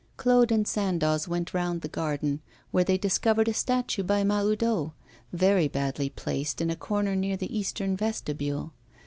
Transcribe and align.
Claude 0.17 0.51
and 0.51 0.67
Sandoz 0.67 1.27
went 1.27 1.53
round 1.53 1.81
the 1.81 1.87
garden, 1.87 2.41
where 2.71 2.83
they 2.83 2.97
discovered 2.97 3.47
a 3.47 3.53
statue 3.53 4.01
by 4.01 4.23
Mahoudeau, 4.23 4.93
very 5.31 5.67
badly 5.67 6.09
placed 6.09 6.59
in 6.59 6.71
a 6.71 6.75
corner 6.75 7.15
near 7.15 7.37
the 7.37 7.55
eastern 7.55 7.95
vestibule. 7.95 8.73